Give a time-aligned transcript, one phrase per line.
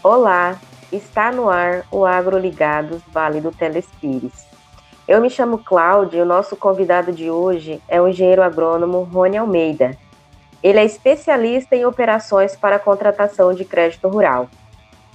[0.00, 0.60] Olá,
[0.92, 4.46] está no ar o AgroLigados Vale do Telespires.
[5.08, 9.36] Eu me chamo Cláudia e o nosso convidado de hoje é o engenheiro agrônomo Rony
[9.36, 9.98] Almeida.
[10.62, 14.48] Ele é especialista em operações para contratação de crédito rural.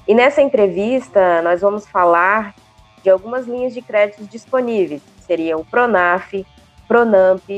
[0.06, 2.54] E nessa entrevista nós vamos falar
[3.02, 6.46] de algumas linhas de créditos disponíveis, seriam o Pronaf,
[6.90, 7.50] Pronamp,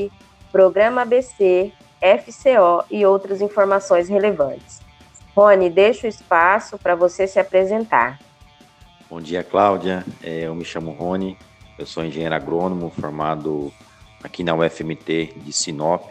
[0.52, 4.85] Programa ABC, FCO e outras informações relevantes.
[5.36, 8.18] Rony, deixo o espaço para você se apresentar.
[9.10, 10.02] Bom dia, Cláudia.
[10.22, 11.36] É, eu me chamo Rony,
[11.78, 13.70] eu sou engenheiro agrônomo formado
[14.24, 16.10] aqui na UFMT de Sinop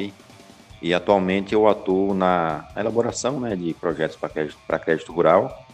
[0.80, 5.66] e atualmente eu atuo na elaboração né, de projetos para crédito, crédito rural.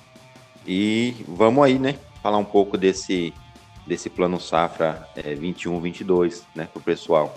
[0.65, 3.33] E vamos aí, né, falar um pouco desse,
[3.85, 7.35] desse plano safra é, 21-22 né, para o pessoal.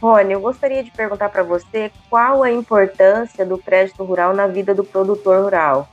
[0.00, 4.74] Rony, eu gostaria de perguntar para você qual a importância do crédito rural na vida
[4.74, 5.88] do produtor rural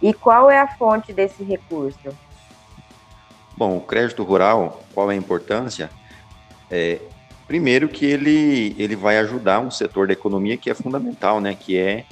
[0.00, 2.14] e qual é a fonte desse recurso.
[3.56, 5.90] Bom, o crédito rural, qual é a importância?
[6.70, 7.00] É,
[7.46, 11.56] primeiro que ele, ele vai ajudar um setor da economia que é fundamental, né?
[11.58, 12.04] Que é,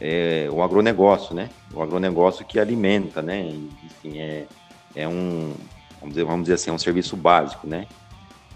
[0.00, 1.50] é o agronegócio, né?
[1.74, 3.46] O agronegócio que alimenta, né?
[3.84, 4.46] Enfim, é,
[4.94, 5.52] é um,
[6.00, 7.86] vamos dizer, vamos dizer assim, é um serviço básico, né?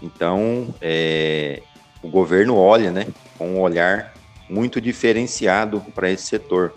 [0.01, 1.61] Então, é,
[2.01, 3.07] o governo olha, né,
[3.37, 4.13] com um olhar
[4.49, 6.73] muito diferenciado para esse setor.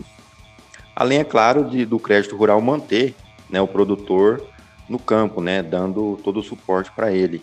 [0.94, 3.14] Além, é claro, de, do crédito rural manter
[3.50, 4.47] né, o produtor
[4.89, 7.42] no campo, né, dando todo o suporte para ele.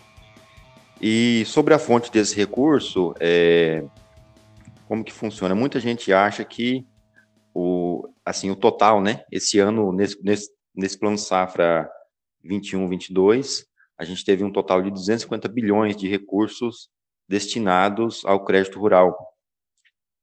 [1.00, 3.84] E sobre a fonte desse recurso, é,
[4.86, 5.54] como que funciona?
[5.54, 6.86] Muita gente acha que
[7.52, 11.90] o, assim, o total, né, esse ano, nesse, nesse, nesse plano safra
[12.44, 13.66] 21, 22,
[13.98, 16.88] a gente teve um total de 250 bilhões de recursos
[17.32, 19.16] destinados ao crédito rural.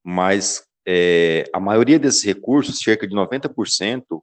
[0.05, 4.21] Mas é, a maioria desses recursos, cerca de 90%,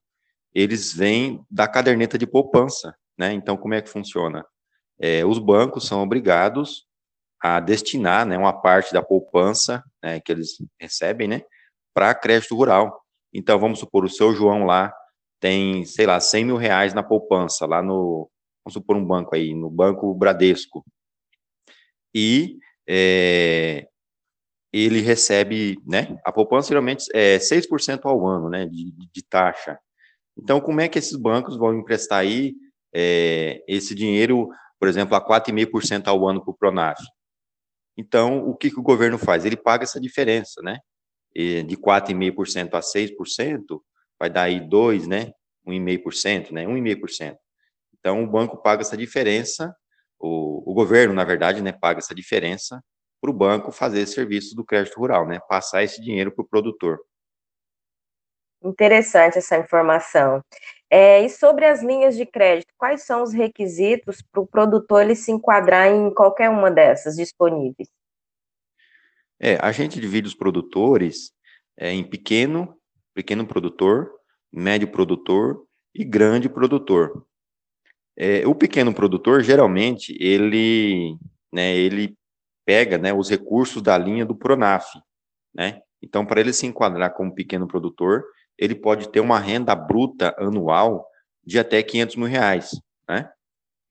[0.54, 2.96] eles vêm da caderneta de poupança.
[3.18, 3.32] Né?
[3.32, 4.46] Então, como é que funciona?
[5.00, 6.86] É, os bancos são obrigados
[7.42, 11.42] a destinar né, uma parte da poupança né, que eles recebem né,
[11.92, 13.02] para crédito rural.
[13.34, 14.94] Então, vamos supor, o seu João lá
[15.40, 18.30] tem, sei lá, 100 mil reais na poupança, lá no,
[18.64, 20.84] vamos supor um banco aí, no Banco Bradesco.
[22.14, 22.58] E
[22.88, 23.86] é,
[24.72, 29.78] ele recebe, né, a poupança geralmente é 6% ao ano, né, de, de, taxa.
[30.36, 32.54] Então, como é que esses bancos vão emprestar aí
[32.94, 34.48] é, esse dinheiro,
[34.78, 37.00] por exemplo, a 4,5% ao ano para o Pronaf?
[37.96, 39.44] Então, o que, que o governo faz?
[39.44, 40.78] Ele paga essa diferença, né,
[41.34, 43.80] de 4,5% a 6%,
[44.18, 45.32] vai dar aí 2, né,
[45.66, 47.36] 1,5%, né, 1,5%.
[47.98, 49.74] Então, o banco paga essa diferença
[50.18, 52.82] o, o governo, na verdade, né, paga essa diferença
[53.20, 56.48] para o banco fazer esse serviço do crédito rural, né, passar esse dinheiro para o
[56.48, 56.98] produtor.
[58.62, 60.42] Interessante essa informação.
[60.90, 65.16] É, e sobre as linhas de crédito, quais são os requisitos para o produtor ele
[65.16, 67.88] se enquadrar em qualquer uma dessas disponíveis?
[69.38, 71.32] É, a gente divide os produtores
[71.76, 72.74] é, em pequeno,
[73.12, 74.10] pequeno produtor,
[74.52, 77.26] médio produtor e grande produtor.
[78.16, 81.16] É, o pequeno produtor, geralmente, ele,
[81.52, 82.16] né, ele
[82.64, 84.86] pega né, os recursos da linha do Pronaf,
[85.54, 85.80] né?
[86.02, 88.24] Então, para ele se enquadrar como pequeno produtor,
[88.58, 91.06] ele pode ter uma renda bruta anual
[91.44, 92.70] de até 500 mil reais,
[93.08, 93.30] né?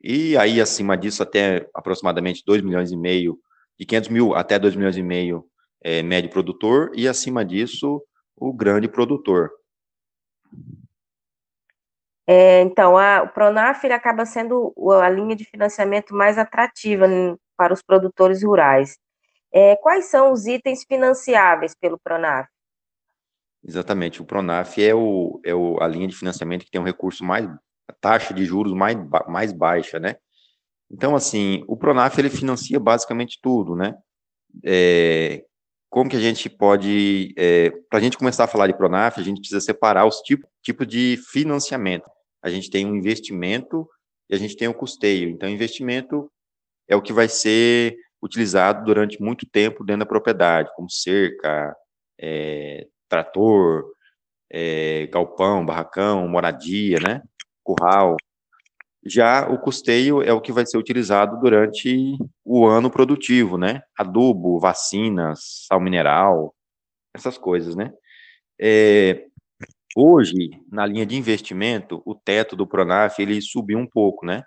[0.02, 3.40] E aí, acima disso, até aproximadamente 2 milhões e meio,
[3.80, 5.46] de 500 mil até 2 milhões e meio
[5.84, 8.02] é, médio produtor, e acima disso,
[8.36, 9.52] o grande produtor.
[12.28, 17.06] É, então, a, o Pronaf acaba sendo a linha de financiamento mais atrativa
[17.56, 18.98] para os produtores rurais.
[19.54, 22.48] É, quais são os itens financiáveis pelo Pronaf?
[23.64, 27.24] Exatamente, o Pronaf é, o, é o, a linha de financiamento que tem um recurso
[27.24, 27.46] mais,
[27.88, 28.98] a taxa de juros mais,
[29.28, 30.18] mais baixa, né?
[30.92, 33.96] Então, assim, o Pronaf ele financia basicamente tudo, né?
[34.64, 35.44] É,
[35.90, 39.24] como que a gente pode, é, para a gente começar a falar de Pronaf, a
[39.24, 42.10] gente precisa separar os tipos tipo de financiamento
[42.46, 43.90] a gente tem um investimento
[44.30, 45.30] e a gente tem o um custeio.
[45.30, 46.32] Então, investimento
[46.88, 51.76] é o que vai ser utilizado durante muito tempo dentro da propriedade, como cerca,
[52.20, 53.84] é, trator,
[54.52, 57.24] é, galpão, barracão, moradia, né,
[57.64, 58.16] curral.
[59.04, 64.60] Já o custeio é o que vai ser utilizado durante o ano produtivo, né, adubo,
[64.60, 66.54] vacinas, sal mineral,
[67.12, 67.92] essas coisas, né.
[68.62, 69.26] É,
[69.96, 74.44] Hoje, na linha de investimento, o teto do Pronaf, ele subiu um pouco, né?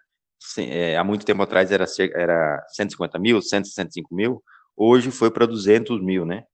[0.58, 4.42] É, há muito tempo atrás era, era 150 mil, 165 mil,
[4.76, 6.44] hoje foi para 200 mil, né?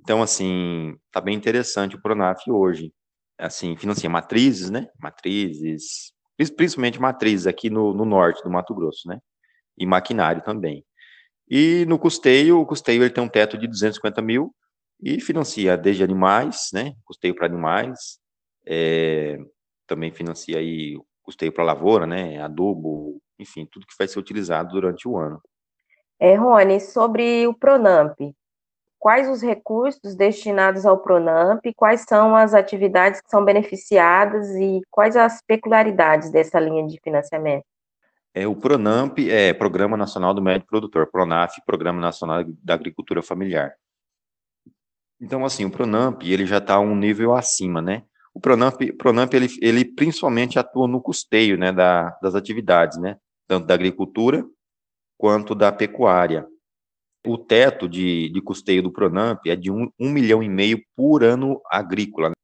[0.00, 2.92] Então, assim, tá bem interessante o Pronaf hoje.
[3.38, 4.88] assim, financia matrizes, né?
[5.00, 6.12] Matrizes,
[6.56, 9.18] principalmente matrizes aqui no, no norte do Mato Grosso, né?
[9.78, 10.84] E maquinário também.
[11.48, 14.54] E no custeio, o custeio ele tem um teto de 250 mil
[15.04, 16.94] e financia desde animais, né?
[17.04, 18.18] Custeio para animais,
[18.66, 19.38] é,
[19.86, 22.40] também financia aí custeio para lavoura, né?
[22.40, 25.42] Adubo, enfim, tudo que vai ser utilizado durante o ano.
[26.18, 28.18] É, Rony, sobre o Pronamp,
[28.98, 35.16] quais os recursos destinados ao Pronamp, quais são as atividades que são beneficiadas e quais
[35.16, 37.64] as peculiaridades dessa linha de financiamento?
[38.32, 43.74] É, o Pronamp é Programa Nacional do Médio Produtor, Pronaf, Programa Nacional da Agricultura Familiar.
[45.24, 48.04] Então, assim, o Pronamp, ele já está um nível acima, né?
[48.34, 53.16] O Pronamp, Pronamp ele, ele principalmente atua no custeio, né, da, das atividades, né?
[53.48, 54.44] Tanto da agricultura
[55.16, 56.46] quanto da pecuária.
[57.26, 61.24] O teto de, de custeio do Pronamp é de um, um milhão e meio por
[61.24, 62.28] ano agrícola.
[62.28, 62.34] Né?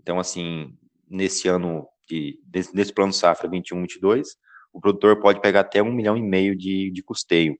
[0.00, 0.74] Então, assim,
[1.06, 2.40] nesse ano, de,
[2.72, 4.28] nesse plano safra 21-22,
[4.72, 7.54] o produtor pode pegar até um milhão e meio de, de custeio.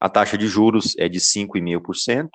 [0.00, 2.30] A taxa de juros é de 5,5%,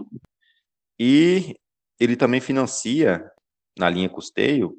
[0.99, 1.55] e
[1.99, 3.29] ele também financia,
[3.77, 4.75] na linha custeio,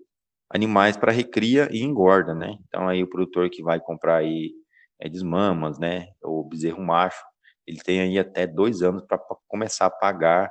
[0.51, 2.57] animais para recria e engorda, né?
[2.67, 4.53] Então, aí o produtor que vai comprar aí
[5.01, 7.23] é, desmamas, né, ou bezerro macho,
[7.67, 9.19] ele tem aí até dois anos para
[9.49, 10.51] começar a pagar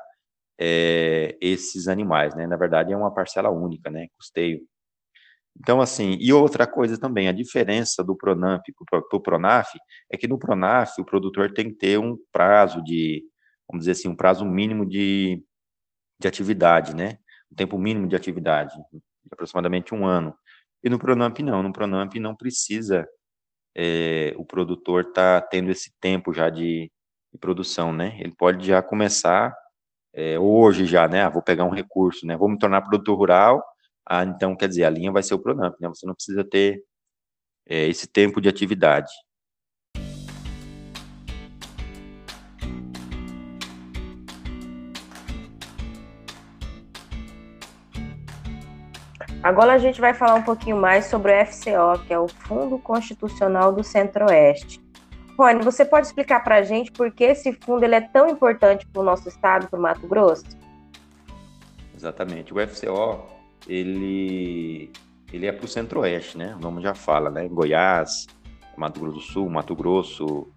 [0.59, 2.45] é, esses animais, né?
[2.45, 4.07] Na verdade, é uma parcela única, né?
[4.17, 4.61] Custeio.
[5.57, 9.69] Então, assim, e outra coisa também, a diferença do Pronamp para o Pronaf
[10.11, 13.23] é que no Pronaf o produtor tem que ter um prazo de,
[13.69, 15.41] vamos dizer assim, um prazo mínimo de,
[16.19, 17.17] de atividade, né?
[17.51, 18.75] Um tempo mínimo de atividade,
[19.31, 20.35] aproximadamente um ano.
[20.83, 23.07] E no Pronamp não, no Pronamp não precisa
[23.75, 26.91] é, o produtor tá tendo esse tempo já de,
[27.33, 28.17] de produção, né?
[28.19, 29.53] Ele pode já começar
[30.13, 31.23] é, hoje já, né?
[31.23, 32.37] Ah, vou pegar um recurso, né?
[32.37, 33.63] Vou me tornar produtor rural.
[34.07, 35.89] Ah, então quer dizer, a linha vai ser o Pronamp, né?
[35.89, 36.83] Você não precisa ter
[37.67, 39.11] é, esse tempo de atividade.
[49.45, 52.79] Agora a gente vai falar um pouquinho mais sobre o FCO, que é o Fundo
[52.79, 54.81] Constitucional do Centro-Oeste.
[55.37, 58.87] Rony, você pode explicar para a gente por que esse fundo ele é tão importante
[58.87, 60.47] para o nosso estado, para o Mato Grosso?
[61.95, 62.51] Exatamente.
[62.51, 63.23] O FCO,
[63.67, 64.91] ele,
[65.31, 66.55] ele é para o Centro-Oeste, né?
[66.55, 67.47] O nome já fala, né?
[67.47, 68.25] Goiás,
[68.75, 70.47] Mato Grosso do Sul, Mato Grosso,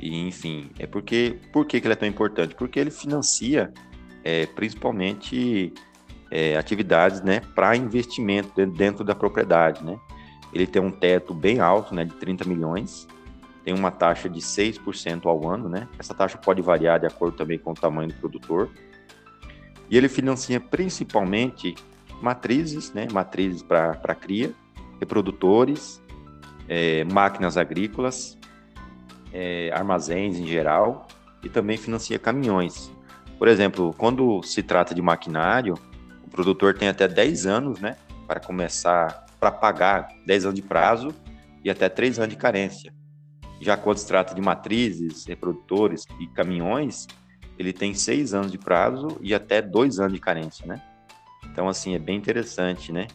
[0.00, 0.68] e enfim.
[0.80, 2.56] É porque, por que, que ele é tão importante?
[2.56, 3.72] Porque ele financia
[4.24, 5.72] é, principalmente
[6.30, 9.84] é, atividades né, para investimento dentro da propriedade.
[9.84, 9.98] Né?
[10.52, 13.06] Ele tem um teto bem alto, né, de 30 milhões,
[13.66, 15.88] tem uma taxa de 6% ao ano, né?
[15.98, 18.70] Essa taxa pode variar de acordo também com o tamanho do produtor.
[19.90, 21.74] E ele financia principalmente
[22.22, 23.08] matrizes, né?
[23.12, 24.54] Matrizes para cria,
[25.00, 26.00] reprodutores,
[26.68, 28.38] é, máquinas agrícolas,
[29.32, 31.08] é, armazéns em geral,
[31.42, 32.92] e também financia caminhões.
[33.36, 35.74] Por exemplo, quando se trata de maquinário,
[36.36, 37.96] produtor tem até 10 anos, né,
[38.26, 41.14] para começar, para pagar 10 anos de prazo
[41.64, 42.94] e até 3 anos de carência.
[43.60, 47.06] Já quando se trata de matrizes, reprodutores e caminhões,
[47.58, 50.82] ele tem 6 anos de prazo e até 2 anos de carência, né?
[51.50, 53.06] Então, assim, é bem interessante, né?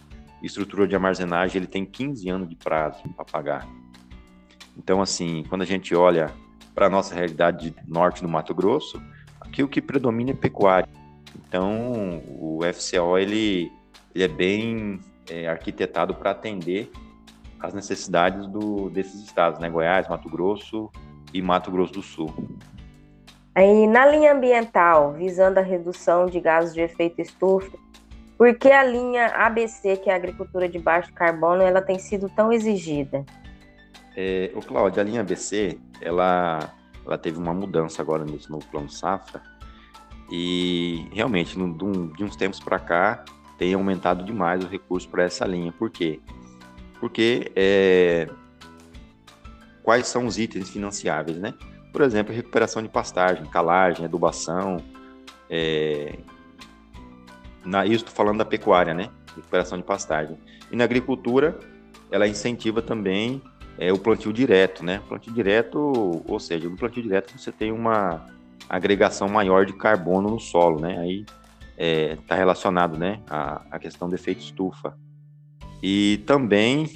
[0.42, 3.68] Estrutura de armazenagem, ele tem 15 anos de prazo para pagar.
[4.76, 6.34] Então, assim, quando a gente olha
[6.74, 9.00] para a nossa realidade norte do Mato Grosso,
[9.40, 10.90] aqui o que predomina é pecuária.
[11.36, 13.72] Então, o FCO ele,
[14.14, 16.92] ele é bem é, arquitetado para atender
[17.60, 19.70] as necessidades do, desses estados, né?
[19.70, 20.90] Goiás, Mato Grosso
[21.34, 22.34] e Mato Grosso do Sul.
[23.54, 27.78] Aí, na linha ambiental, visando a redução de gases de efeito estufa,
[28.38, 32.30] por que a linha ABC, que é a agricultura de baixo carbono, ela tem sido
[32.30, 33.24] tão exigida?
[34.16, 36.74] É, o Cláudio, a linha ABC, ela,
[37.06, 39.42] ela teve uma mudança agora nesse novo plano safra,
[40.32, 43.26] e realmente, de uns tempos para cá,
[43.58, 45.74] tem aumentado demais o recurso para essa linha.
[45.74, 46.20] Por quê?
[47.00, 48.30] Porque é,
[49.84, 51.54] quais são os itens financiáveis, né?
[51.92, 54.78] Por exemplo, recuperação de pastagem, calagem, adubação.
[55.50, 56.18] É,
[57.66, 59.10] na, isso estou falando da pecuária, né?
[59.36, 60.38] Recuperação de pastagem.
[60.72, 61.60] E na agricultura,
[62.10, 63.42] ela incentiva também
[63.78, 65.02] é, o plantio direto, né?
[65.10, 68.26] Plantio direto, ou seja, no plantio direto você tem uma
[68.70, 70.98] agregação maior de carbono no solo, né?
[71.00, 71.26] Aí
[71.78, 74.96] está é, relacionado, né, à, à questão do efeito estufa.
[75.82, 76.96] E também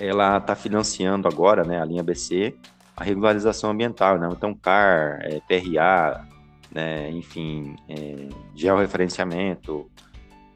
[0.00, 2.56] ela está financiando agora, né, a linha BC,
[2.96, 4.28] a regularização ambiental, né?
[4.32, 6.26] Então, CAR, é, PRA,
[6.70, 9.90] né, enfim, é, georreferenciamento,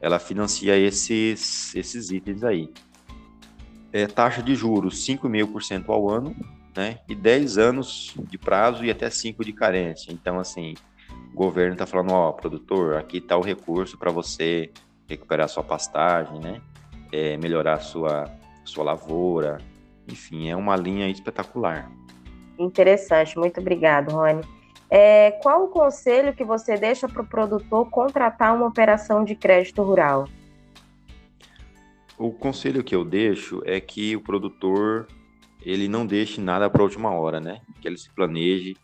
[0.01, 2.71] ela financia esses, esses itens aí.
[3.91, 6.35] É, taxa de juros 5,5% ao ano,
[6.75, 6.99] né?
[7.07, 10.11] E 10 anos de prazo e até 5 de carência.
[10.11, 10.75] Então, assim,
[11.33, 14.71] o governo está falando, ó, produtor, aqui está o recurso para você
[15.07, 16.61] recuperar sua pastagem, né?
[17.11, 18.29] É, melhorar sua,
[18.63, 19.57] sua lavoura.
[20.07, 21.91] Enfim, é uma linha espetacular.
[22.57, 24.41] Interessante, muito obrigado, Rony.
[24.89, 29.83] É, qual o conselho que você deixa para o produtor contratar uma operação de crédito
[29.83, 30.27] rural?
[32.17, 35.07] O conselho que eu deixo é que o produtor
[35.61, 37.61] ele não deixe nada para a última hora, né?
[37.81, 38.75] Que ele se planeje,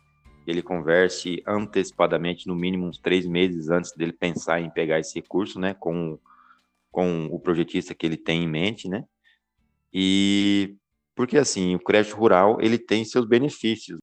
[0.45, 5.59] ele converse antecipadamente, no mínimo uns três meses antes dele pensar em pegar esse recurso,
[5.59, 5.73] né?
[5.73, 6.19] Com,
[6.91, 9.05] com o projetista que ele tem em mente, né?
[9.93, 10.75] E
[11.15, 13.99] porque assim, o crédito rural ele tem seus benefícios.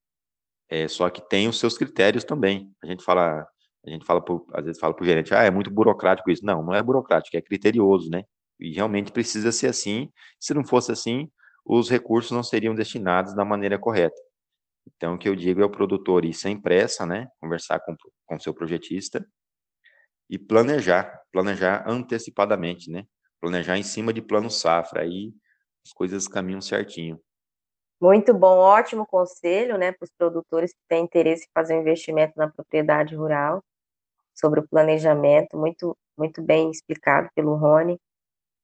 [0.69, 2.73] É, só que tem os seus critérios também.
[2.83, 3.47] A gente fala,
[3.85, 6.45] a gente fala, pro, às vezes fala para o gerente, ah, é muito burocrático isso.
[6.47, 8.25] Não, não é burocrático, é criterioso, né?
[8.59, 10.11] E realmente precisa ser assim.
[10.41, 11.31] Se não fosse assim,
[11.65, 14.21] os recursos não seriam destinados da maneira correta.
[14.87, 17.29] Então, o que eu digo é o produtor ir sem pressa, né?
[17.41, 19.25] Conversar com o seu projetista
[20.29, 23.05] e planejar, planejar antecipadamente, né?
[23.41, 25.33] Planejar em cima de plano safra, aí
[25.87, 27.21] as coisas caminham certinho.
[28.01, 32.33] Muito bom, ótimo conselho, né, para os produtores que têm interesse em fazer um investimento
[32.37, 33.63] na propriedade rural,
[34.35, 38.01] sobre o planejamento, muito, muito bem explicado pelo Rony.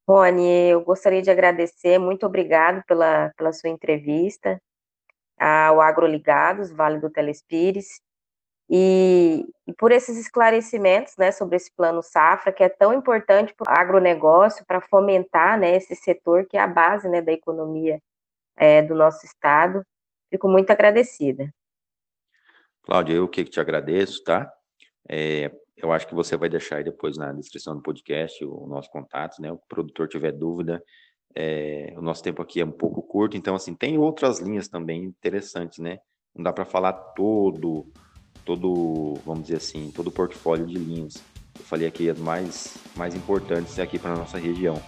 [0.08, 4.58] Rony, eu gostaria de agradecer, muito obrigado pela, pela sua entrevista
[5.38, 8.00] ao AgroLigados, Vale do Telespires,
[8.70, 13.70] e, e, por esses esclarecimentos né, sobre esse plano safra, que é tão importante para
[13.70, 18.00] o agronegócio, para fomentar né, esse setor que é a base né, da economia
[18.56, 19.82] é, do nosso estado.
[20.30, 21.52] Fico muito agradecida.
[22.82, 24.50] Cláudia, eu que te agradeço, tá?
[25.08, 28.90] É, eu acho que você vai deixar aí depois na descrição do podcast o nosso
[28.90, 29.52] contato, né?
[29.52, 30.82] O produtor tiver dúvida,
[31.34, 35.04] é, o nosso tempo aqui é um pouco curto, então assim tem outras linhas também
[35.04, 35.98] interessantes, né?
[36.34, 37.86] Não dá para falar todo,
[38.44, 41.22] todo, vamos dizer assim, todo o portfólio de linhas.
[41.56, 44.80] Eu falei aqui as mais mais importantes aqui para nossa região.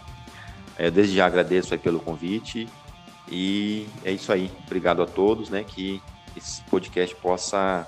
[0.77, 2.69] É, desde já agradeço pelo convite
[3.31, 4.51] e é isso aí.
[4.67, 5.63] Obrigado a todos, né?
[5.63, 6.03] Que
[6.37, 7.87] esse podcast possa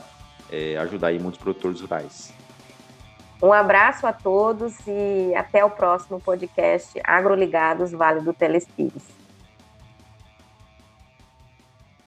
[0.50, 2.32] é, ajudar aí muitos produtores rurais.
[3.42, 9.21] Um abraço a todos e até o próximo podcast Agroligados Vale do Telespires.